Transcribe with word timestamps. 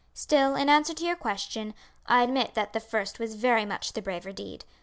Still, 0.15 0.55
in 0.55 0.67
answer 0.67 0.95
to 0.95 1.05
your 1.05 1.15
question, 1.15 1.75
I 2.07 2.23
admit 2.23 2.55
that 2.55 2.73
the 2.73 2.79
first 2.79 3.19
was 3.19 3.35
very 3.35 3.65
much 3.67 3.93
the 3.93 4.01
braver 4.01 4.31
deed. 4.31 4.65